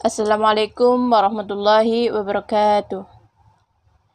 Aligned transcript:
Assalamualaikum 0.00 1.12
warahmatullahi 1.12 2.08
wabarakatuh. 2.08 3.04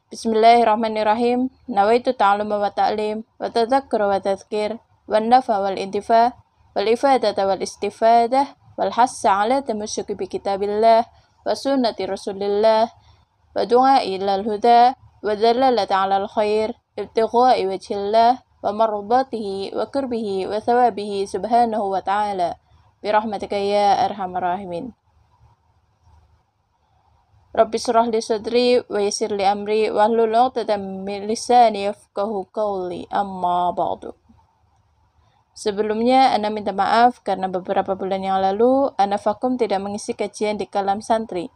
Bismillahirrahmanirrahim. 0.10 1.54
Nawaitu 1.70 2.18
ta'alum 2.18 2.58
wa 2.58 2.74
ta'lim 2.74 3.22
wa 3.38 3.54
tadhakkur 3.54 4.02
wa 4.10 4.18
tadhkir 4.18 4.82
wa 4.82 5.22
nafa 5.22 5.62
wal 5.62 5.78
intifa 5.78 6.34
wal 6.74 6.90
ifadata 6.90 7.46
wal 7.46 7.62
istifadah 7.62 8.58
wal 8.82 8.98
hassa 8.98 9.46
ala 9.46 9.62
tamassuki 9.62 10.18
bi 10.18 10.26
kitabillah 10.26 11.06
wa 11.46 11.54
sunnati 11.54 12.10
rasulillah 12.10 12.90
wa 13.54 13.62
du'a 13.70 14.02
ila 14.10 14.42
al-huda 14.42 14.98
wa 14.98 15.38
dhalalata 15.38 16.02
ala 16.02 16.26
al-khair 16.26 16.74
ibtigha'i 16.98 17.70
wajhillah 17.70 18.42
wa 18.42 18.74
marbatihi 18.74 19.78
wa 19.78 19.86
kurbihi 19.86 20.50
wa 20.50 20.58
thawabihi 20.58 21.30
subhanahu 21.30 21.94
wa 21.94 22.02
ta'ala 22.02 22.58
birahmatika 23.06 23.54
ya 23.54 24.02
arhamar 24.02 24.58
rahimin. 24.58 24.98
Rabbi 27.56 27.80
surah 27.80 28.12
li 28.12 28.20
sadri 28.20 28.84
wa 28.84 29.00
yasir 29.00 29.32
li 29.32 29.48
amri 29.48 29.88
wa 29.88 30.12
hlul 30.12 30.36
'uqdatam 30.36 31.08
min 31.08 31.24
lisani 31.24 31.88
yafqahu 31.88 32.52
qawli 32.52 33.08
amma 33.08 33.72
ba'du. 33.72 34.12
Sebelumnya, 35.56 36.36
Anda 36.36 36.52
minta 36.52 36.76
maaf 36.76 37.24
karena 37.24 37.48
beberapa 37.48 37.96
bulan 37.96 38.28
yang 38.28 38.44
lalu 38.44 38.92
Anda 39.00 39.16
vakum 39.16 39.56
tidak 39.56 39.80
mengisi 39.80 40.12
kajian 40.12 40.60
di 40.60 40.68
kalam 40.68 41.00
santri. 41.00 41.48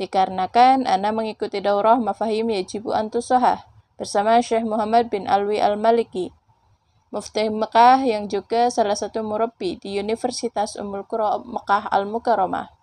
Dikarenakan 0.00 0.88
Anda 0.88 1.12
mengikuti 1.12 1.60
daurah 1.60 2.00
mafahim 2.00 2.48
yajibu 2.48 2.96
antusohah 2.96 3.68
bersama 4.00 4.40
Syekh 4.40 4.64
Muhammad 4.64 5.12
bin 5.12 5.28
Alwi 5.28 5.60
Al-Maliki, 5.60 6.32
Mufti 7.12 7.52
Mekah 7.52 8.00
yang 8.08 8.24
juga 8.24 8.72
salah 8.72 8.96
satu 8.96 9.20
murabbi 9.20 9.76
di 9.76 10.00
Universitas 10.00 10.80
Ummul 10.80 11.04
Qura 11.04 11.36
Mekah 11.44 11.92
Al-Mukarramah. 11.92 12.81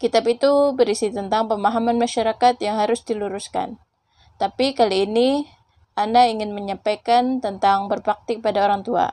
Kitab 0.00 0.24
itu 0.32 0.72
berisi 0.72 1.12
tentang 1.12 1.44
pemahaman 1.52 2.00
masyarakat 2.00 2.56
yang 2.64 2.80
harus 2.80 3.04
diluruskan. 3.04 3.76
Tapi 4.40 4.72
kali 4.72 5.04
ini 5.04 5.44
Anda 5.92 6.24
ingin 6.24 6.56
menyampaikan 6.56 7.44
tentang 7.44 7.92
berbakti 7.92 8.40
pada 8.40 8.64
orang 8.64 8.80
tua. 8.80 9.12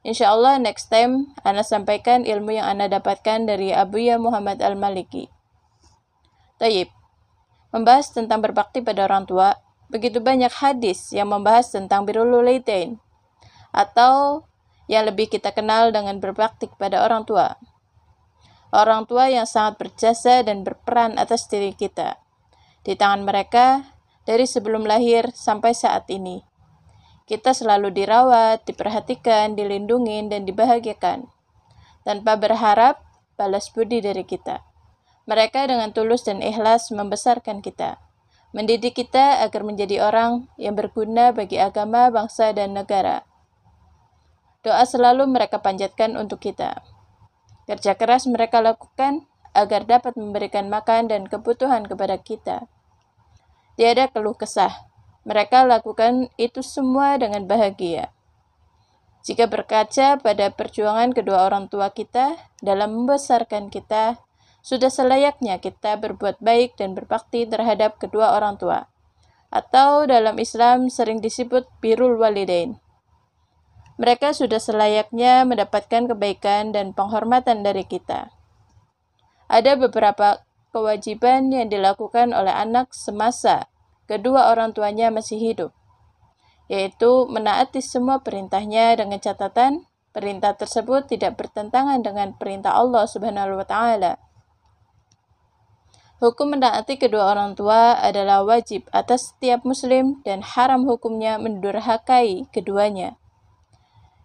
Insya 0.00 0.32
Allah 0.32 0.56
next 0.56 0.88
time 0.88 1.36
Anda 1.44 1.60
sampaikan 1.60 2.24
ilmu 2.24 2.56
yang 2.56 2.72
Anda 2.72 2.88
dapatkan 2.88 3.44
dari 3.44 3.76
Abu 3.76 4.00
Ya 4.00 4.16
Muhammad 4.16 4.64
Al-Maliki. 4.64 5.28
Tayyib. 6.56 6.88
Membahas 7.76 8.08
tentang 8.08 8.40
berbakti 8.40 8.80
pada 8.80 9.04
orang 9.04 9.28
tua, 9.28 9.60
begitu 9.92 10.24
banyak 10.24 10.48
hadis 10.48 11.12
yang 11.12 11.28
membahas 11.28 11.68
tentang 11.68 12.08
birrul 12.08 12.48
atau 13.76 14.40
yang 14.88 15.04
lebih 15.04 15.28
kita 15.28 15.52
kenal 15.52 15.92
dengan 15.92 16.16
berbakti 16.16 16.72
kepada 16.72 17.04
orang 17.04 17.28
tua 17.28 17.60
orang 18.72 19.08
tua 19.08 19.32
yang 19.32 19.48
sangat 19.48 19.80
berjasa 19.80 20.44
dan 20.44 20.64
berperan 20.64 21.16
atas 21.16 21.48
diri 21.48 21.72
kita. 21.72 22.20
Di 22.84 22.96
tangan 22.96 23.24
mereka, 23.24 23.96
dari 24.28 24.44
sebelum 24.44 24.84
lahir 24.84 25.32
sampai 25.32 25.72
saat 25.72 26.04
ini. 26.12 26.44
Kita 27.28 27.52
selalu 27.52 27.92
dirawat, 27.92 28.64
diperhatikan, 28.64 29.52
dilindungi, 29.56 30.32
dan 30.32 30.48
dibahagiakan. 30.48 31.28
Tanpa 32.04 32.40
berharap 32.40 33.04
balas 33.36 33.68
budi 33.68 34.00
dari 34.00 34.24
kita. 34.24 34.64
Mereka 35.28 35.68
dengan 35.68 35.92
tulus 35.92 36.24
dan 36.24 36.40
ikhlas 36.40 36.88
membesarkan 36.88 37.60
kita. 37.60 38.00
Mendidik 38.56 38.96
kita 38.96 39.44
agar 39.44 39.60
menjadi 39.60 40.00
orang 40.00 40.48
yang 40.56 40.72
berguna 40.72 41.36
bagi 41.36 41.60
agama, 41.60 42.08
bangsa, 42.08 42.56
dan 42.56 42.72
negara. 42.72 43.28
Doa 44.64 44.88
selalu 44.88 45.28
mereka 45.28 45.60
panjatkan 45.60 46.16
untuk 46.16 46.40
kita. 46.40 46.80
Kerja 47.68 48.00
keras 48.00 48.24
mereka 48.24 48.64
lakukan 48.64 49.28
agar 49.52 49.84
dapat 49.84 50.16
memberikan 50.16 50.72
makan 50.72 51.12
dan 51.12 51.28
kebutuhan 51.28 51.84
kepada 51.84 52.16
kita. 52.16 52.64
Tiada 53.76 54.08
keluh 54.08 54.32
kesah. 54.32 54.88
Mereka 55.28 55.68
lakukan 55.68 56.32
itu 56.40 56.64
semua 56.64 57.20
dengan 57.20 57.44
bahagia. 57.44 58.08
Jika 59.20 59.44
berkaca 59.44 60.16
pada 60.16 60.48
perjuangan 60.48 61.12
kedua 61.12 61.44
orang 61.44 61.68
tua 61.68 61.92
kita 61.92 62.40
dalam 62.64 63.04
membesarkan 63.04 63.68
kita, 63.68 64.16
sudah 64.64 64.88
selayaknya 64.88 65.60
kita 65.60 66.00
berbuat 66.00 66.40
baik 66.40 66.80
dan 66.80 66.96
berbakti 66.96 67.44
terhadap 67.44 68.00
kedua 68.00 68.32
orang 68.32 68.56
tua. 68.56 68.88
Atau 69.52 70.08
dalam 70.08 70.40
Islam 70.40 70.88
sering 70.88 71.20
disebut 71.20 71.68
birul 71.84 72.16
walidain 72.16 72.80
mereka 73.98 74.30
sudah 74.30 74.62
selayaknya 74.62 75.42
mendapatkan 75.42 76.06
kebaikan 76.06 76.70
dan 76.70 76.94
penghormatan 76.94 77.66
dari 77.66 77.82
kita. 77.82 78.30
Ada 79.50 79.74
beberapa 79.74 80.46
kewajiban 80.70 81.50
yang 81.50 81.66
dilakukan 81.66 82.30
oleh 82.30 82.54
anak 82.54 82.94
semasa 82.94 83.66
kedua 84.06 84.54
orang 84.54 84.70
tuanya 84.70 85.10
masih 85.10 85.36
hidup, 85.36 85.70
yaitu 86.70 87.26
menaati 87.26 87.82
semua 87.82 88.22
perintahnya 88.22 88.94
dengan 88.94 89.18
catatan 89.18 89.84
perintah 90.14 90.54
tersebut 90.54 91.10
tidak 91.10 91.36
bertentangan 91.36 92.00
dengan 92.00 92.34
perintah 92.38 92.78
Allah 92.78 93.04
Subhanahu 93.04 93.58
wa 93.60 93.66
taala. 93.66 94.22
Hukum 96.18 96.58
menaati 96.58 96.98
kedua 96.98 97.30
orang 97.30 97.54
tua 97.54 97.94
adalah 97.94 98.42
wajib 98.42 98.90
atas 98.90 99.30
setiap 99.30 99.62
muslim 99.62 100.18
dan 100.26 100.42
haram 100.42 100.82
hukumnya 100.82 101.38
mendurhakai 101.38 102.50
keduanya. 102.50 103.14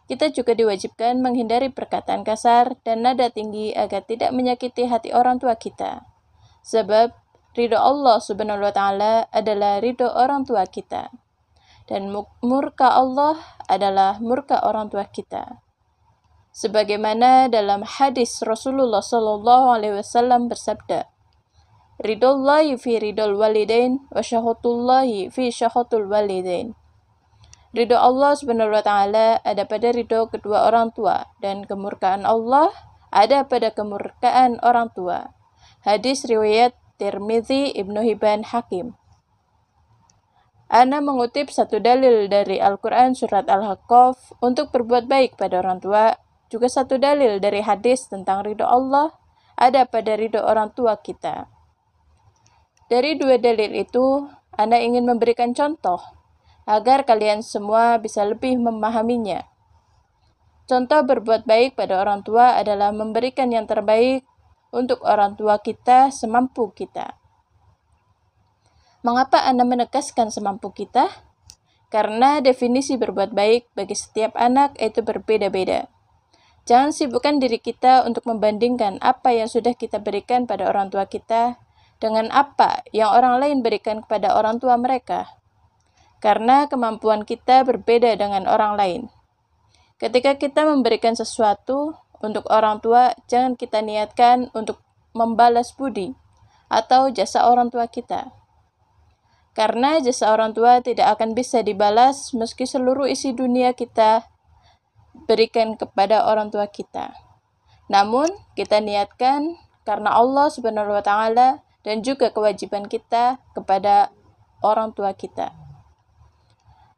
Kita 0.04 0.28
juga 0.28 0.52
diwajibkan 0.52 1.24
menghindari 1.24 1.72
perkataan 1.72 2.20
kasar 2.20 2.76
dan 2.84 3.00
nada 3.00 3.32
tinggi 3.32 3.72
agar 3.72 4.04
tidak 4.04 4.36
menyakiti 4.36 4.84
hati 4.84 5.16
orang 5.16 5.40
tua 5.40 5.56
kita. 5.56 6.04
Sebab 6.68 7.16
ridho 7.56 7.80
Allah 7.80 8.20
Subhanahu 8.20 8.60
wa 8.60 8.72
taala 8.76 9.24
adalah 9.32 9.80
ridho 9.80 10.12
orang 10.12 10.44
tua 10.44 10.68
kita 10.68 11.08
dan 11.89 12.13
murka 12.45 12.93
Allah 12.93 13.41
adalah 13.65 14.21
murka 14.21 14.61
orang 14.61 14.93
tua 14.93 15.09
kita. 15.09 15.57
Sebagaimana 16.53 17.49
dalam 17.49 17.81
hadis 17.81 18.45
Rasulullah 18.45 19.01
Shallallahu 19.01 19.65
Alaihi 19.73 19.97
Wasallam 19.97 20.45
bersabda, 20.45 21.09
Ridullahi 21.99 22.79
fi 22.79 22.95
ridul 22.95 23.35
walidain 23.35 23.99
wa 24.07 24.23
syahatullahi 24.23 25.27
fi 25.33 25.51
syahatul 25.51 26.07
walidain. 26.07 26.77
Ridho 27.75 27.99
Allah 27.99 28.39
subhanahu 28.39 28.71
wa 28.71 28.81
ta'ala 28.81 29.43
ada 29.43 29.67
pada 29.67 29.91
ridho 29.91 30.31
kedua 30.31 30.71
orang 30.71 30.95
tua 30.95 31.27
dan 31.43 31.67
kemurkaan 31.67 32.23
Allah 32.23 32.71
ada 33.11 33.43
pada 33.45 33.75
kemurkaan 33.75 34.63
orang 34.63 34.89
tua. 34.95 35.35
Hadis 35.83 36.23
riwayat 36.23 36.73
Tirmizi 36.97 37.75
Ibnu 37.75 37.99
Hibban 37.99 38.47
Hakim. 38.47 38.95
Ana 40.69 41.01
mengutip 41.01 41.49
satu 41.49 41.81
dalil 41.81 42.29
dari 42.29 42.61
Al-Quran 42.61 43.17
Surat 43.17 43.49
Al-Haqqaf 43.49 44.37
untuk 44.37 44.69
berbuat 44.69 45.09
baik 45.09 45.33
pada 45.33 45.65
orang 45.65 45.81
tua, 45.81 46.13
juga 46.45 46.69
satu 46.69 47.01
dalil 47.01 47.41
dari 47.41 47.65
hadis 47.65 48.05
tentang 48.05 48.45
ridho 48.45 48.69
Allah 48.69 49.09
ada 49.57 49.89
pada 49.89 50.13
ridho 50.13 50.37
orang 50.37 50.69
tua 50.77 50.93
kita. 51.01 51.49
Dari 52.85 53.17
dua 53.17 53.41
dalil 53.41 53.81
itu, 53.81 54.29
Anda 54.53 54.77
ingin 54.77 55.09
memberikan 55.09 55.57
contoh 55.57 56.01
agar 56.69 57.01
kalian 57.01 57.41
semua 57.41 57.97
bisa 57.97 58.21
lebih 58.21 58.61
memahaminya. 58.61 59.41
Contoh 60.69 61.01
berbuat 61.01 61.49
baik 61.49 61.73
pada 61.73 61.97
orang 61.97 62.21
tua 62.21 62.61
adalah 62.61 62.93
memberikan 62.93 63.49
yang 63.49 63.65
terbaik 63.65 64.21
untuk 64.69 65.01
orang 65.01 65.33
tua 65.33 65.57
kita 65.57 66.13
semampu 66.13 66.69
kita. 66.77 67.17
Mengapa 68.99 69.47
Anda 69.47 69.63
menegaskan 69.63 70.27
semampu 70.27 70.75
kita? 70.75 71.07
Karena 71.87 72.43
definisi 72.43 72.99
berbuat 72.99 73.31
baik 73.31 73.71
bagi 73.71 73.95
setiap 73.95 74.35
anak 74.35 74.75
itu 74.75 74.99
berbeda-beda. 74.99 75.87
Jangan 76.67 76.91
sibukkan 76.91 77.39
diri 77.39 77.63
kita 77.63 78.03
untuk 78.03 78.27
membandingkan 78.27 78.99
apa 78.99 79.31
yang 79.31 79.47
sudah 79.47 79.71
kita 79.71 80.03
berikan 80.03 80.45
pada 80.45 80.67
orang 80.67 80.91
tua 80.91 81.07
kita 81.07 81.55
dengan 82.03 82.27
apa 82.35 82.83
yang 82.91 83.09
orang 83.15 83.39
lain 83.39 83.57
berikan 83.63 84.03
kepada 84.03 84.35
orang 84.35 84.59
tua 84.59 84.75
mereka. 84.75 85.31
Karena 86.19 86.67
kemampuan 86.67 87.23
kita 87.23 87.63
berbeda 87.63 88.19
dengan 88.19 88.51
orang 88.51 88.75
lain. 88.75 89.01
Ketika 89.95 90.35
kita 90.35 90.67
memberikan 90.67 91.15
sesuatu 91.15 91.95
untuk 92.19 92.43
orang 92.51 92.83
tua, 92.83 93.15
jangan 93.31 93.55
kita 93.55 93.79
niatkan 93.79 94.51
untuk 94.51 94.83
membalas 95.15 95.71
budi 95.71 96.11
atau 96.67 97.07
jasa 97.07 97.47
orang 97.47 97.71
tua 97.71 97.87
kita. 97.87 98.35
Karena 99.57 99.99
jasa 99.99 100.31
orang 100.31 100.53
tua 100.55 100.79
tidak 100.79 101.19
akan 101.19 101.33
bisa 101.35 101.65
dibalas 101.65 102.31
meski 102.37 102.63
seluruh 102.63 103.09
isi 103.09 103.33
dunia 103.33 103.73
kita 103.73 104.23
berikan 105.25 105.75
kepada 105.75 106.25
orang 106.29 106.53
tua 106.53 106.69
kita. 106.69 107.11
Namun, 107.89 108.29
kita 108.53 108.79
niatkan 108.79 109.57
karena 109.81 110.13
Allah 110.13 110.53
Subhanahu 110.53 110.93
wa 110.93 111.01
taala 111.01 111.65
dan 111.81 112.05
juga 112.05 112.29
kewajiban 112.29 112.85
kita 112.85 113.41
kepada 113.57 114.13
orang 114.61 114.93
tua 114.93 115.17
kita. 115.17 115.49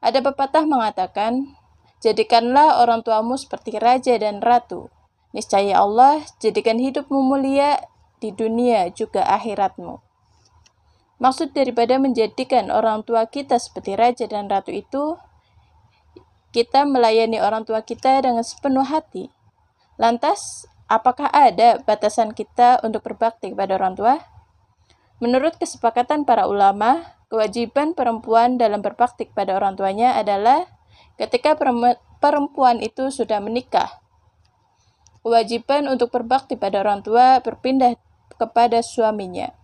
Ada 0.03 0.19
pepatah 0.19 0.67
mengatakan, 0.67 1.55
"Jadikanlah 2.03 2.83
orang 2.83 3.05
tuamu 3.05 3.39
seperti 3.39 3.79
raja 3.79 4.17
dan 4.19 4.43
ratu. 4.43 4.91
Niscaya 5.31 5.79
Allah 5.79 6.19
jadikan 6.43 6.75
hidupmu 6.75 7.23
mulia 7.23 7.79
di 8.19 8.35
dunia 8.35 8.91
juga 8.91 9.23
akhiratmu." 9.23 10.10
Maksud 11.21 11.53
daripada 11.53 12.01
menjadikan 12.01 12.73
orang 12.73 13.05
tua 13.05 13.29
kita 13.29 13.61
seperti 13.61 13.93
raja 13.93 14.25
dan 14.25 14.49
ratu 14.49 14.73
itu 14.73 15.21
kita 16.49 16.81
melayani 16.83 17.37
orang 17.37 17.61
tua 17.61 17.85
kita 17.85 18.25
dengan 18.25 18.41
sepenuh 18.41 18.81
hati. 18.81 19.29
Lantas, 20.01 20.65
apakah 20.89 21.29
ada 21.29 21.77
batasan 21.85 22.33
kita 22.33 22.81
untuk 22.81 23.05
berbakti 23.05 23.53
kepada 23.53 23.77
orang 23.77 23.93
tua? 23.93 24.17
Menurut 25.21 25.61
kesepakatan 25.61 26.25
para 26.25 26.49
ulama, 26.49 27.05
kewajiban 27.29 27.93
perempuan 27.93 28.57
dalam 28.57 28.81
berbakti 28.81 29.29
kepada 29.29 29.53
orang 29.53 29.77
tuanya 29.77 30.17
adalah 30.17 30.65
ketika 31.21 31.53
perempuan 32.17 32.81
itu 32.81 33.13
sudah 33.13 33.37
menikah. 33.37 34.01
Kewajiban 35.21 35.85
untuk 35.85 36.09
berbakti 36.09 36.57
pada 36.57 36.81
orang 36.81 37.05
tua 37.05 37.45
berpindah 37.45 37.93
kepada 38.41 38.81
suaminya. 38.81 39.60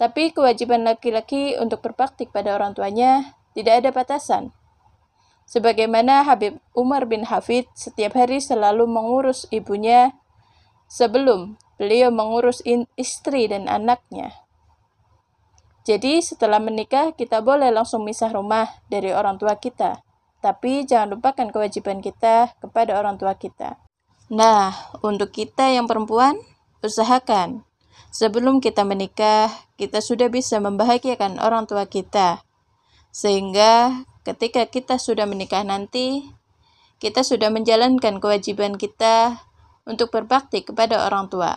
Tapi 0.00 0.32
kewajiban 0.32 0.80
laki-laki 0.88 1.60
untuk 1.60 1.84
berbakti 1.84 2.24
kepada 2.24 2.56
orang 2.56 2.72
tuanya 2.72 3.36
tidak 3.52 3.84
ada 3.84 3.90
batasan. 3.92 4.48
Sebagaimana 5.44 6.24
Habib 6.24 6.56
Umar 6.72 7.04
bin 7.04 7.28
Hafid 7.28 7.68
setiap 7.76 8.16
hari 8.16 8.40
selalu 8.40 8.88
mengurus 8.88 9.44
ibunya 9.52 10.16
sebelum 10.88 11.60
beliau 11.76 12.08
mengurus 12.08 12.64
istri 12.96 13.44
dan 13.52 13.68
anaknya. 13.68 14.32
Jadi 15.84 16.24
setelah 16.24 16.64
menikah 16.64 17.12
kita 17.12 17.44
boleh 17.44 17.68
langsung 17.68 18.00
misah 18.00 18.32
rumah 18.32 18.72
dari 18.88 19.12
orang 19.12 19.36
tua 19.36 19.60
kita. 19.60 20.00
Tapi 20.40 20.88
jangan 20.88 21.20
lupakan 21.20 21.52
kewajiban 21.52 22.00
kita 22.00 22.56
kepada 22.56 22.96
orang 22.96 23.20
tua 23.20 23.36
kita. 23.36 23.76
Nah, 24.32 24.72
untuk 25.04 25.34
kita 25.34 25.68
yang 25.68 25.84
perempuan, 25.84 26.40
usahakan 26.80 27.68
sebelum 28.10 28.58
kita 28.58 28.82
menikah, 28.82 29.50
kita 29.78 30.02
sudah 30.02 30.28
bisa 30.28 30.58
membahagiakan 30.58 31.38
orang 31.38 31.64
tua 31.70 31.86
kita. 31.86 32.42
Sehingga 33.10 34.04
ketika 34.22 34.66
kita 34.66 34.98
sudah 34.98 35.26
menikah 35.26 35.62
nanti, 35.62 36.30
kita 37.00 37.24
sudah 37.24 37.48
menjalankan 37.48 38.20
kewajiban 38.20 38.76
kita 38.76 39.40
untuk 39.88 40.12
berbakti 40.12 40.62
kepada 40.62 41.08
orang 41.08 41.32
tua. 41.32 41.56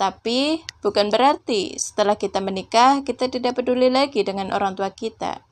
Tapi 0.00 0.64
bukan 0.80 1.12
berarti 1.12 1.76
setelah 1.76 2.16
kita 2.16 2.40
menikah 2.40 3.04
kita 3.04 3.28
tidak 3.28 3.60
peduli 3.60 3.92
lagi 3.92 4.24
dengan 4.24 4.48
orang 4.54 4.72
tua 4.72 4.88
kita. 4.94 5.44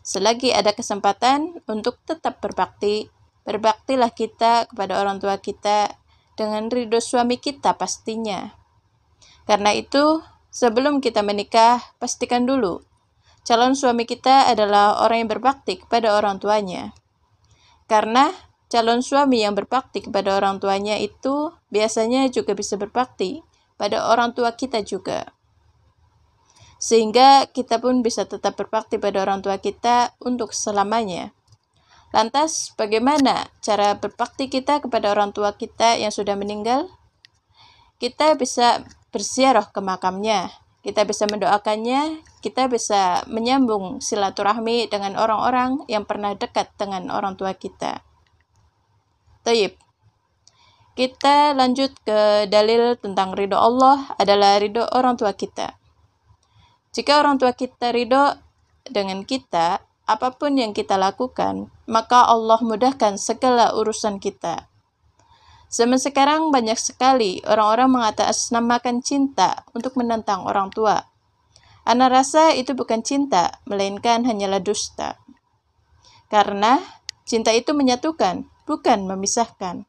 Selagi 0.00 0.56
ada 0.56 0.72
kesempatan 0.72 1.60
untuk 1.68 2.00
tetap 2.08 2.40
berbakti, 2.40 3.12
berbaktilah 3.44 4.08
kita 4.16 4.72
kepada 4.72 5.04
orang 5.04 5.20
tua 5.20 5.36
kita 5.36 5.92
dengan 6.32 6.72
ridho 6.72 6.96
suami 6.96 7.36
kita 7.36 7.76
pastinya. 7.76 8.59
Karena 9.50 9.74
itu, 9.74 10.22
sebelum 10.54 11.02
kita 11.02 11.26
menikah, 11.26 11.82
pastikan 11.98 12.46
dulu 12.46 12.86
calon 13.44 13.74
suami 13.74 14.04
kita 14.04 14.46
adalah 14.46 15.02
orang 15.02 15.26
yang 15.26 15.30
berbakti 15.30 15.80
kepada 15.80 16.14
orang 16.14 16.38
tuanya. 16.38 16.92
Karena 17.90 18.30
calon 18.70 19.02
suami 19.02 19.42
yang 19.42 19.58
berbakti 19.58 20.04
kepada 20.06 20.38
orang 20.38 20.62
tuanya 20.62 20.94
itu 21.00 21.50
biasanya 21.74 22.30
juga 22.30 22.54
bisa 22.54 22.78
berbakti 22.78 23.42
pada 23.74 24.06
orang 24.12 24.36
tua 24.36 24.54
kita 24.54 24.84
juga. 24.86 25.34
Sehingga 26.80 27.50
kita 27.50 27.82
pun 27.82 28.00
bisa 28.00 28.24
tetap 28.24 28.56
berbakti 28.56 28.96
pada 28.96 29.20
orang 29.20 29.42
tua 29.44 29.60
kita 29.60 30.16
untuk 30.22 30.54
selamanya. 30.54 31.34
Lantas, 32.14 32.70
bagaimana 32.74 33.50
cara 33.62 33.94
berbakti 33.98 34.46
kita 34.46 34.78
kepada 34.78 35.12
orang 35.12 35.34
tua 35.34 35.54
kita 35.54 35.98
yang 36.00 36.14
sudah 36.14 36.34
meninggal? 36.34 36.86
Kita 38.00 38.38
bisa 38.38 38.86
bersiarah 39.10 39.68
ke 39.68 39.82
makamnya, 39.82 40.50
kita 40.80 41.04
bisa 41.04 41.28
mendoakannya, 41.28 42.24
kita 42.40 42.64
bisa 42.72 43.20
menyambung 43.28 44.00
silaturahmi 44.00 44.88
dengan 44.88 45.12
orang-orang 45.20 45.84
yang 45.92 46.08
pernah 46.08 46.32
dekat 46.32 46.72
dengan 46.80 47.12
orang 47.12 47.36
tua 47.36 47.52
kita. 47.52 48.00
Taib. 49.44 49.76
Kita 50.96 51.52
lanjut 51.52 51.92
ke 52.00 52.48
dalil 52.48 52.96
tentang 52.96 53.36
ridho 53.36 53.56
Allah 53.60 54.08
adalah 54.16 54.56
ridho 54.56 54.84
orang 54.96 55.20
tua 55.20 55.36
kita. 55.36 55.76
Jika 56.96 57.20
orang 57.20 57.36
tua 57.36 57.52
kita 57.52 57.92
ridho 57.92 58.36
dengan 58.88 59.22
kita, 59.28 59.84
apa 60.08 60.28
pun 60.34 60.56
yang 60.56 60.72
kita 60.72 60.96
lakukan, 60.96 61.68
maka 61.86 62.24
Allah 62.24 62.58
mudahkan 62.64 63.20
segala 63.20 63.76
urusan 63.76 64.16
kita. 64.16 64.69
Zaman 65.70 66.02
sekarang 66.02 66.50
banyak 66.50 66.74
sekali 66.74 67.38
orang-orang 67.46 67.94
mengatasnamakan 67.94 69.06
cinta 69.06 69.62
untuk 69.70 69.94
menentang 69.94 70.42
orang 70.42 70.66
tua. 70.74 71.06
Ana 71.86 72.10
rasa 72.10 72.50
itu 72.58 72.74
bukan 72.74 73.06
cinta, 73.06 73.62
melainkan 73.70 74.26
hanyalah 74.26 74.58
dusta. 74.58 75.14
Karena 76.26 76.82
cinta 77.22 77.54
itu 77.54 77.70
menyatukan, 77.70 78.50
bukan 78.66 78.98
memisahkan. 79.06 79.86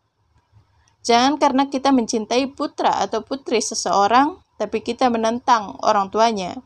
Jangan 1.02 1.42
karena 1.42 1.66
kita 1.66 1.90
mencintai 1.90 2.54
putra 2.54 3.02
atau 3.02 3.26
putri 3.26 3.58
seseorang, 3.58 4.38
tapi 4.62 4.86
kita 4.86 5.10
menentang 5.10 5.82
orang 5.82 6.14
tuanya. 6.14 6.62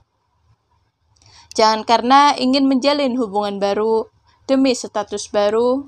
Jangan 1.56 1.88
karena 1.88 2.36
ingin 2.36 2.68
menjalin 2.68 3.16
hubungan 3.16 3.64
baru 3.64 4.12
demi 4.44 4.76
status 4.76 5.32
baru, 5.32 5.88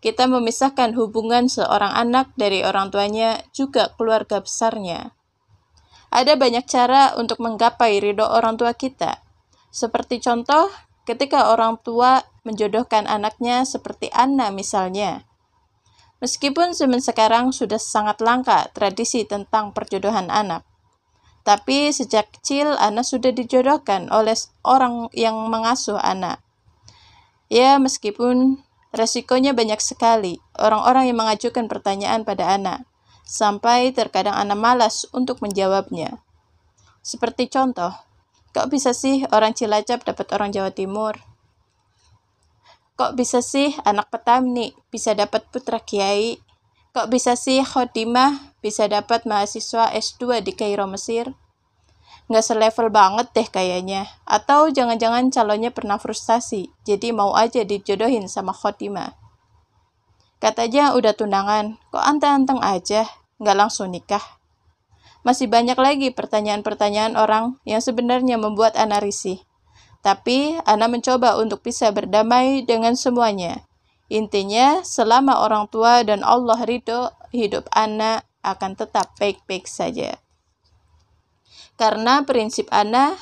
kita 0.00 0.24
memisahkan 0.24 0.96
hubungan 0.96 1.52
seorang 1.52 1.92
anak 1.92 2.32
dari 2.40 2.64
orang 2.64 2.88
tuanya, 2.88 3.44
juga 3.52 3.92
keluarga 4.00 4.40
besarnya. 4.40 5.12
Ada 6.10 6.34
banyak 6.40 6.64
cara 6.66 7.14
untuk 7.20 7.38
menggapai 7.38 8.00
ridho 8.00 8.24
orang 8.24 8.56
tua 8.56 8.74
kita. 8.74 9.22
Seperti 9.70 10.18
contoh, 10.18 10.72
ketika 11.04 11.52
orang 11.52 11.78
tua 11.84 12.24
menjodohkan 12.42 13.06
anaknya 13.06 13.62
seperti 13.68 14.08
Anna 14.10 14.48
misalnya. 14.50 15.28
Meskipun 16.20 16.76
zaman 16.76 17.00
sekarang 17.00 17.52
sudah 17.52 17.80
sangat 17.80 18.20
langka 18.20 18.68
tradisi 18.76 19.24
tentang 19.24 19.72
perjodohan 19.72 20.28
anak. 20.28 20.64
Tapi 21.44 21.88
sejak 21.92 22.28
kecil 22.36 22.76
Anna 22.76 23.00
sudah 23.00 23.32
dijodohkan 23.32 24.12
oleh 24.12 24.36
orang 24.64 25.08
yang 25.16 25.48
mengasuh 25.48 25.96
anak. 25.96 26.44
Ya, 27.48 27.80
meskipun 27.80 28.60
Resikonya 28.90 29.54
banyak 29.54 29.78
sekali. 29.78 30.42
Orang-orang 30.58 31.06
yang 31.06 31.22
mengajukan 31.22 31.70
pertanyaan 31.70 32.26
pada 32.26 32.50
anak, 32.58 32.82
sampai 33.22 33.94
terkadang 33.94 34.34
anak 34.34 34.58
malas 34.58 35.06
untuk 35.14 35.38
menjawabnya. 35.38 36.18
Seperti 37.00 37.46
contoh, 37.46 37.94
kok 38.50 38.66
bisa 38.66 38.90
sih 38.90 39.22
orang 39.30 39.54
Cilacap 39.54 40.02
dapat 40.02 40.26
orang 40.34 40.50
Jawa 40.50 40.74
Timur? 40.74 41.14
Kok 42.98 43.16
bisa 43.16 43.40
sih 43.40 43.72
anak 43.86 44.12
petani 44.12 44.76
bisa 44.92 45.16
dapat 45.16 45.48
putra 45.48 45.80
kiai? 45.80 46.36
Kok 46.90 47.08
bisa 47.08 47.38
sih 47.38 47.62
khotimah 47.62 48.58
bisa 48.60 48.90
dapat 48.90 49.24
mahasiswa 49.24 49.88
S2 49.94 50.42
di 50.42 50.52
Kairo, 50.52 50.84
Mesir? 50.90 51.32
Nggak 52.30 52.46
selevel 52.46 52.94
banget 52.94 53.26
deh 53.34 53.48
kayaknya. 53.50 54.06
Atau 54.22 54.70
jangan-jangan 54.70 55.34
calonnya 55.34 55.74
pernah 55.74 55.98
frustasi, 55.98 56.70
jadi 56.86 57.10
mau 57.10 57.34
aja 57.34 57.66
dijodohin 57.66 58.30
sama 58.30 58.54
Khotimah. 58.54 59.18
Katanya 60.38 60.94
udah 60.94 61.12
tunangan, 61.12 61.76
kok 61.90 62.00
anteng-anteng 62.00 62.62
aja, 62.62 63.10
nggak 63.42 63.56
langsung 63.58 63.90
nikah. 63.90 64.22
Masih 65.20 65.52
banyak 65.52 65.76
lagi 65.76 66.08
pertanyaan-pertanyaan 66.14 67.18
orang 67.18 67.60
yang 67.68 67.84
sebenarnya 67.84 68.40
membuat 68.40 68.72
Ana 68.78 69.02
risih. 69.02 69.44
Tapi 70.00 70.56
Ana 70.64 70.88
mencoba 70.88 71.36
untuk 71.36 71.60
bisa 71.60 71.92
berdamai 71.92 72.64
dengan 72.64 72.96
semuanya. 72.96 73.68
Intinya, 74.08 74.80
selama 74.80 75.44
orang 75.44 75.68
tua 75.68 76.00
dan 76.08 76.24
Allah 76.24 76.56
ridho, 76.64 77.12
hidup 77.36 77.68
anak 77.76 78.24
akan 78.40 78.80
tetap 78.80 79.12
baik-baik 79.20 79.68
saja. 79.68 80.16
Karena 81.80 82.28
prinsip 82.28 82.68
anak, 82.68 83.16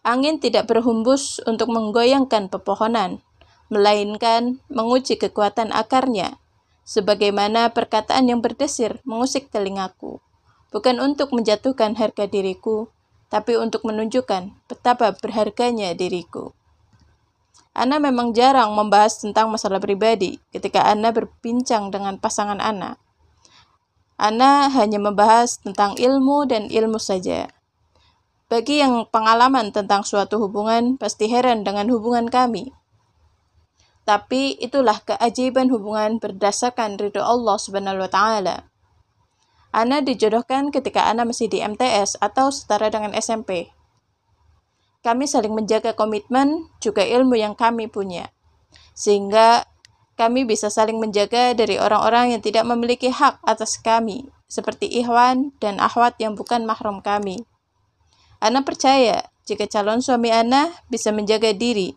angin 0.00 0.40
tidak 0.40 0.72
berhembus 0.72 1.36
untuk 1.44 1.68
menggoyangkan 1.68 2.48
pepohonan, 2.48 3.20
melainkan 3.68 4.56
menguji 4.72 5.20
kekuatan 5.20 5.68
akarnya, 5.68 6.40
sebagaimana 6.88 7.76
perkataan 7.76 8.32
yang 8.32 8.40
berdesir 8.40 9.04
mengusik 9.04 9.52
telingaku, 9.52 10.24
bukan 10.72 10.96
untuk 10.96 11.36
menjatuhkan 11.36 11.92
harga 11.92 12.24
diriku, 12.24 12.88
tapi 13.28 13.60
untuk 13.60 13.84
menunjukkan 13.84 14.56
betapa 14.64 15.12
berharganya 15.20 15.92
diriku. 15.92 16.56
Ana 17.76 18.00
memang 18.00 18.32
jarang 18.32 18.72
membahas 18.72 19.20
tentang 19.20 19.52
masalah 19.52 19.82
pribadi 19.82 20.40
ketika 20.56 20.88
Ana 20.88 21.12
berbincang 21.12 21.92
dengan 21.92 22.16
pasangan 22.16 22.64
Ana. 22.64 22.96
Ana 24.16 24.72
hanya 24.72 25.02
membahas 25.02 25.60
tentang 25.60 25.98
ilmu 26.00 26.48
dan 26.48 26.72
ilmu 26.72 26.96
saja. 26.96 27.50
Bagi 28.54 28.78
yang 28.78 29.10
pengalaman 29.10 29.74
tentang 29.74 30.06
suatu 30.06 30.38
hubungan, 30.38 30.94
pasti 30.94 31.26
heran 31.26 31.66
dengan 31.66 31.90
hubungan 31.90 32.30
kami. 32.30 32.70
Tapi 34.06 34.54
itulah 34.62 35.02
keajaiban 35.02 35.74
hubungan 35.74 36.22
berdasarkan 36.22 36.94
ridho 36.94 37.18
Allah 37.18 37.58
Subhanahu 37.58 38.06
wa 38.06 38.06
taala. 38.06 38.70
Ana 39.74 40.06
dijodohkan 40.06 40.70
ketika 40.70 41.02
Ana 41.02 41.26
masih 41.26 41.50
di 41.50 41.66
MTS 41.66 42.14
atau 42.22 42.54
setara 42.54 42.94
dengan 42.94 43.10
SMP. 43.18 43.74
Kami 45.02 45.26
saling 45.26 45.50
menjaga 45.50 45.90
komitmen 45.98 46.70
juga 46.78 47.02
ilmu 47.02 47.34
yang 47.34 47.58
kami 47.58 47.90
punya. 47.90 48.30
Sehingga 48.94 49.66
kami 50.14 50.46
bisa 50.46 50.70
saling 50.70 51.02
menjaga 51.02 51.58
dari 51.58 51.74
orang-orang 51.74 52.38
yang 52.38 52.42
tidak 52.46 52.62
memiliki 52.70 53.10
hak 53.10 53.42
atas 53.42 53.82
kami, 53.82 54.30
seperti 54.46 54.86
ikhwan 54.86 55.50
dan 55.58 55.82
akhwat 55.82 56.14
yang 56.22 56.38
bukan 56.38 56.62
mahram 56.62 57.02
kami. 57.02 57.42
Ana 58.40 58.62
percaya 58.62 59.28
jika 59.44 59.68
calon 59.68 60.00
suami 60.00 60.32
Ana 60.32 60.72
bisa 60.88 61.12
menjaga 61.12 61.52
diri, 61.52 61.92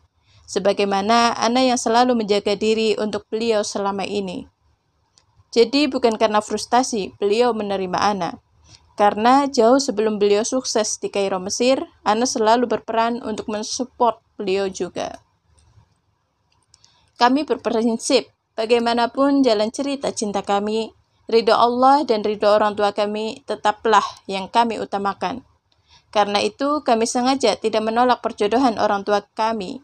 sebagaimana 0.46 1.36
Ana 1.36 1.64
yang 1.64 1.80
selalu 1.80 2.14
menjaga 2.14 2.60
diri 2.60 2.94
untuk 3.00 3.24
beliau 3.32 3.64
selama 3.64 4.04
ini. 4.04 4.48
Jadi 5.56 5.88
bukan 5.88 6.20
karena 6.20 6.44
frustasi 6.44 7.16
beliau 7.16 7.56
menerima 7.56 7.98
Ana, 7.98 8.38
karena 8.98 9.46
jauh 9.48 9.78
sebelum 9.78 10.18
beliau 10.18 10.42
sukses 10.42 10.98
di 10.98 11.14
Kairo 11.14 11.38
Mesir, 11.38 11.86
Ana 12.02 12.26
selalu 12.26 12.66
berperan 12.66 13.22
untuk 13.22 13.48
mensupport 13.48 14.20
beliau 14.36 14.68
juga. 14.68 15.22
Kami 17.18 17.46
berprinsip, 17.46 18.30
bagaimanapun 18.54 19.42
jalan 19.42 19.74
cerita 19.74 20.14
cinta 20.14 20.46
kami, 20.46 20.94
ridho 21.26 21.54
Allah 21.54 22.06
dan 22.06 22.22
ridho 22.22 22.46
orang 22.46 22.78
tua 22.78 22.94
kami 22.94 23.42
tetaplah 23.46 24.06
yang 24.30 24.46
kami 24.50 24.78
utamakan. 24.78 25.42
Karena 26.10 26.40
itu, 26.40 26.82
kami 26.82 27.04
sengaja 27.04 27.56
tidak 27.60 27.84
menolak 27.84 28.24
perjodohan 28.24 28.80
orang 28.80 29.04
tua 29.04 29.24
kami. 29.36 29.84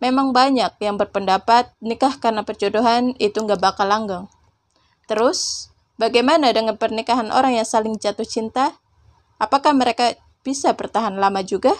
Memang 0.00 0.32
banyak 0.32 0.80
yang 0.80 0.96
berpendapat 0.96 1.76
nikah 1.84 2.16
karena 2.16 2.40
perjodohan 2.46 3.12
itu 3.20 3.36
nggak 3.36 3.60
bakal 3.60 3.84
langgeng. 3.84 4.26
Terus, 5.04 5.70
Bagaimana 6.00 6.48
dengan 6.56 6.80
pernikahan 6.80 7.28
orang 7.28 7.60
yang 7.60 7.68
saling 7.68 8.00
jatuh 8.00 8.24
cinta? 8.24 8.72
Apakah 9.36 9.76
mereka 9.76 10.16
bisa 10.40 10.72
bertahan 10.72 11.20
lama 11.20 11.44
juga? 11.44 11.76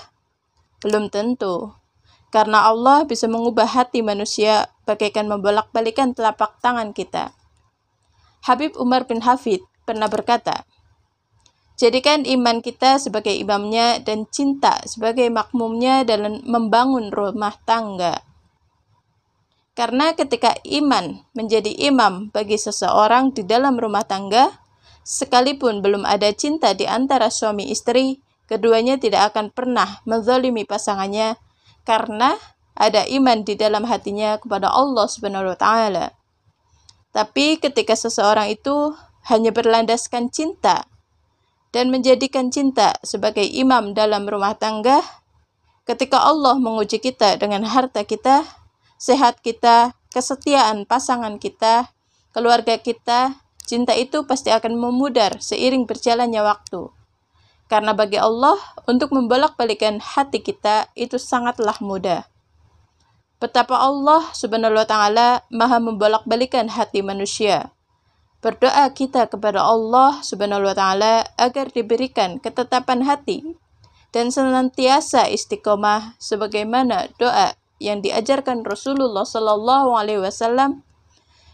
Belum 0.85 1.09
tentu. 1.09 1.73
Karena 2.29 2.69
Allah 2.69 3.09
bisa 3.09 3.25
mengubah 3.33 3.65
hati 3.65 4.05
manusia 4.05 4.69
bagaikan 4.85 5.25
membolak-balikan 5.25 6.13
telapak 6.13 6.61
tangan 6.61 6.93
kita. 6.93 7.33
Habib 8.45 8.77
Umar 8.77 9.09
bin 9.09 9.25
Hafid 9.25 9.65
pernah 9.89 10.13
berkata, 10.13 10.69
Jadikan 11.81 12.29
iman 12.29 12.61
kita 12.61 13.01
sebagai 13.01 13.33
imamnya 13.33 14.05
dan 14.05 14.29
cinta 14.29 14.85
sebagai 14.85 15.33
makmumnya 15.33 16.05
dalam 16.05 16.45
membangun 16.45 17.09
rumah 17.09 17.57
tangga. 17.65 18.21
Karena 19.73 20.13
ketika 20.13 20.61
iman 20.69 21.25
menjadi 21.33 21.73
imam 21.73 22.29
bagi 22.37 22.61
seseorang 22.61 23.33
di 23.33 23.49
dalam 23.49 23.81
rumah 23.81 24.05
tangga, 24.05 24.61
sekalipun 25.09 25.81
belum 25.81 26.05
ada 26.05 26.29
cinta 26.37 26.77
di 26.77 26.85
antara 26.85 27.33
suami 27.33 27.73
istri, 27.73 28.21
keduanya 28.45 29.01
tidak 29.01 29.33
akan 29.33 29.49
pernah 29.49 30.05
menzalimi 30.05 30.69
pasangannya 30.69 31.41
karena 31.89 32.37
ada 32.77 33.09
iman 33.09 33.41
di 33.41 33.57
dalam 33.57 33.89
hatinya 33.89 34.37
kepada 34.37 34.69
Allah 34.69 35.09
Subhanahu 35.09 35.49
wa 35.49 35.57
taala. 35.57 36.13
Tapi 37.17 37.57
ketika 37.57 37.97
seseorang 37.97 38.53
itu 38.53 38.93
hanya 39.33 39.49
berlandaskan 39.49 40.29
cinta 40.29 40.90
dan 41.71 41.91
menjadikan 41.91 42.51
cinta 42.51 42.99
sebagai 43.07 43.47
imam 43.47 43.95
dalam 43.95 44.27
rumah 44.27 44.59
tangga, 44.59 45.03
ketika 45.87 46.23
Allah 46.23 46.59
menguji 46.59 46.99
kita 46.99 47.39
dengan 47.39 47.67
harta 47.67 48.03
kita, 48.03 48.47
sehat 48.99 49.43
kita, 49.43 49.95
kesetiaan 50.11 50.85
pasangan 50.87 51.39
kita, 51.39 51.91
keluarga 52.35 52.79
kita, 52.79 53.39
cinta 53.67 53.95
itu 53.95 54.27
pasti 54.27 54.51
akan 54.51 54.75
memudar 54.75 55.39
seiring 55.39 55.87
berjalannya 55.87 56.43
waktu. 56.43 56.91
Karena 57.71 57.95
bagi 57.95 58.19
Allah, 58.19 58.59
untuk 58.91 59.15
membolak-balikan 59.15 60.03
hati 60.03 60.43
kita 60.43 60.91
itu 60.99 61.23
sangatlah 61.23 61.79
mudah. 61.79 62.27
Betapa 63.39 63.79
Allah 63.79 64.27
subhanahu 64.35 64.75
wa 64.75 64.85
ta'ala 64.85 65.47
maha 65.55 65.79
membolak-balikan 65.79 66.67
hati 66.67 67.01
manusia. 67.01 67.71
Berdoa 68.41 68.89
kita 68.97 69.29
kepada 69.29 69.61
Allah 69.61 70.25
subhanahu 70.25 70.65
wa 70.65 70.73
ta'ala 70.73 71.29
agar 71.37 71.69
diberikan 71.69 72.41
ketetapan 72.41 73.05
hati 73.05 73.45
dan 74.17 74.33
senantiasa 74.33 75.29
istiqomah 75.29 76.17
sebagaimana 76.17 77.13
doa 77.21 77.53
yang 77.81 78.01
diajarkan 78.01 78.65
Rasulullah 78.65 79.29
Sallallahu 79.29 79.93
Alaihi 79.97 80.25
Wasallam, 80.25 80.85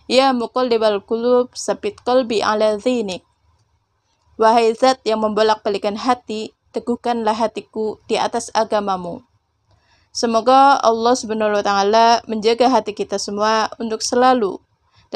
Ya 0.06 0.30
muqallibal 0.30 1.02
qulub, 1.02 1.50
sabit 1.58 1.98
qalbi 2.06 2.38
ala 2.38 2.78
dhinik. 2.78 3.26
Wahai 4.38 4.70
zat 4.70 5.02
yang 5.02 5.26
membolak-balikan 5.26 5.98
hati, 5.98 6.54
teguhkanlah 6.70 7.34
hatiku 7.34 7.98
di 8.06 8.14
atas 8.14 8.54
agamamu. 8.54 9.26
Semoga 10.14 10.78
Allah 10.78 11.18
Subhanahu 11.18 11.58
wa 11.58 11.64
taala 11.66 12.06
menjaga 12.30 12.70
hati 12.70 12.94
kita 12.94 13.18
semua 13.18 13.66
untuk 13.82 13.98
selalu 13.98 14.62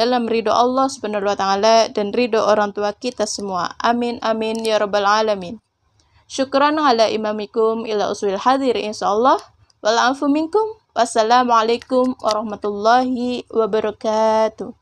dalam 0.00 0.24
ridho 0.24 0.48
Allah 0.48 0.88
Subhanahu 0.88 1.28
wa 1.28 1.36
taala 1.36 1.92
dan 1.92 2.16
ridho 2.16 2.40
orang 2.40 2.72
tua 2.72 2.96
kita 2.96 3.28
semua. 3.28 3.76
Amin 3.76 4.16
amin 4.24 4.64
ya 4.64 4.80
rabbal 4.80 5.04
alamin. 5.04 5.60
Syukran 6.24 6.80
ala 6.80 7.12
imamikum 7.12 7.84
ila 7.84 8.08
usul 8.08 8.40
hadir 8.40 8.80
insyaallah. 8.80 9.36
Wal 9.84 10.00
afu 10.00 10.24
minkum. 10.32 10.80
Wassalamualaikum 10.96 12.16
warahmatullahi 12.16 13.44
wabarakatuh. 13.52 14.79